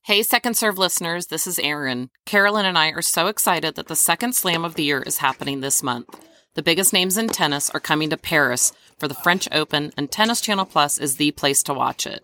Hey, 0.07 0.23
Second 0.23 0.57
Serve 0.57 0.79
listeners, 0.79 1.27
this 1.27 1.49
is 1.49 1.59
Aaron. 1.59 2.11
Carolyn 2.27 2.65
and 2.65 2.79
I 2.79 2.91
are 2.91 3.03
so 3.03 3.27
excited 3.27 3.75
that 3.75 3.89
the 3.89 3.97
second 3.97 4.37
slam 4.37 4.65
of 4.65 4.77
the 4.77 4.85
year 4.85 5.03
is 5.03 5.19
happening 5.19 5.63
this 5.63 5.83
month. 5.83 6.25
The 6.55 6.63
biggest 6.63 6.93
names 6.93 7.17
in 7.17 7.27
tennis 7.27 7.71
are 7.71 7.81
coming 7.81 8.11
to 8.11 8.17
Paris 8.17 8.73
for 9.01 9.09
the 9.09 9.17
French 9.17 9.49
Open, 9.51 9.93
and 9.97 10.09
Tennis 10.09 10.41
Channel 10.41 10.67
Plus 10.67 10.99
is 10.99 11.17
the 11.17 11.33
place 11.33 11.61
to 11.65 11.75
watch 11.75 12.07
it. 12.07 12.23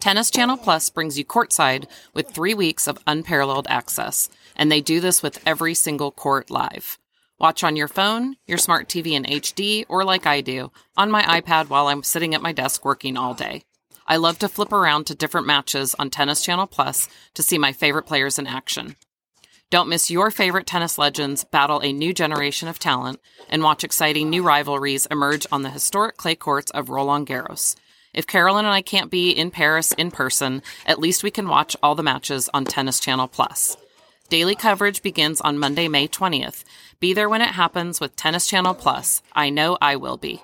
Tennis 0.00 0.28
Channel 0.28 0.56
Plus 0.56 0.90
brings 0.90 1.16
you 1.16 1.24
courtside 1.24 1.86
with 2.14 2.30
three 2.30 2.52
weeks 2.52 2.88
of 2.88 2.98
unparalleled 3.06 3.68
access, 3.70 4.28
and 4.56 4.72
they 4.72 4.80
do 4.80 4.98
this 4.98 5.22
with 5.22 5.40
every 5.46 5.74
single 5.74 6.10
court 6.10 6.50
live. 6.50 6.98
Watch 7.38 7.62
on 7.62 7.76
your 7.76 7.86
phone, 7.86 8.34
your 8.44 8.58
smart 8.58 8.88
TV 8.88 9.12
in 9.12 9.22
HD, 9.22 9.84
or 9.88 10.02
like 10.02 10.26
I 10.26 10.40
do, 10.40 10.72
on 10.96 11.12
my 11.12 11.22
iPad 11.22 11.68
while 11.68 11.86
I'm 11.86 12.02
sitting 12.02 12.34
at 12.34 12.42
my 12.42 12.50
desk 12.50 12.84
working 12.84 13.16
all 13.16 13.34
day. 13.34 13.62
I 14.06 14.16
love 14.16 14.38
to 14.40 14.48
flip 14.48 14.72
around 14.72 15.06
to 15.06 15.14
different 15.14 15.46
matches 15.46 15.94
on 15.98 16.10
Tennis 16.10 16.42
Channel 16.42 16.66
Plus 16.66 17.08
to 17.34 17.42
see 17.42 17.56
my 17.56 17.72
favorite 17.72 18.04
players 18.06 18.38
in 18.38 18.46
action. 18.46 18.96
Don't 19.70 19.88
miss 19.88 20.10
your 20.10 20.30
favorite 20.30 20.66
tennis 20.66 20.98
legends 20.98 21.42
battle 21.44 21.80
a 21.80 21.92
new 21.92 22.12
generation 22.12 22.68
of 22.68 22.78
talent 22.78 23.18
and 23.48 23.62
watch 23.62 23.82
exciting 23.82 24.28
new 24.28 24.42
rivalries 24.42 25.06
emerge 25.06 25.46
on 25.50 25.62
the 25.62 25.70
historic 25.70 26.16
clay 26.16 26.34
courts 26.34 26.70
of 26.72 26.90
Roland 26.90 27.26
Garros. 27.26 27.76
If 28.12 28.26
Carolyn 28.26 28.66
and 28.66 28.74
I 28.74 28.82
can't 28.82 29.10
be 29.10 29.30
in 29.30 29.50
Paris 29.50 29.92
in 29.92 30.10
person, 30.10 30.62
at 30.86 31.00
least 31.00 31.24
we 31.24 31.30
can 31.30 31.48
watch 31.48 31.76
all 31.82 31.94
the 31.94 32.02
matches 32.02 32.48
on 32.54 32.64
Tennis 32.64 33.00
Channel 33.00 33.26
Plus. 33.26 33.76
Daily 34.28 34.54
coverage 34.54 35.02
begins 35.02 35.40
on 35.40 35.58
Monday, 35.58 35.88
May 35.88 36.08
20th. 36.08 36.62
Be 37.00 37.12
there 37.12 37.28
when 37.28 37.42
it 37.42 37.48
happens 37.48 38.00
with 38.00 38.16
Tennis 38.16 38.46
Channel 38.46 38.74
Plus. 38.74 39.22
I 39.32 39.50
know 39.50 39.76
I 39.80 39.96
will 39.96 40.16
be. 40.16 40.42